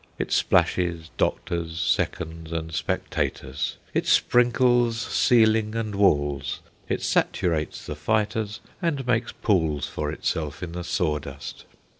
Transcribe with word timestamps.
It 0.17 0.31
splashes 0.31 1.11
doctors, 1.15 1.79
seconds, 1.79 2.51
and 2.51 2.73
spectators; 2.73 3.77
it 3.93 4.07
sprinkles 4.07 4.97
ceiling 4.99 5.75
and 5.75 5.93
walls; 5.93 6.61
it 6.89 7.03
saturates 7.03 7.85
the 7.85 7.93
fighters, 7.95 8.61
and 8.81 9.05
makes 9.05 9.31
pools 9.31 9.85
for 9.87 10.11
itself 10.11 10.63
in 10.63 10.71
the 10.71 10.83
sawdust. 10.83 11.65